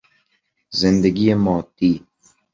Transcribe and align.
زندگی 0.69 1.33
مادی 1.33 2.07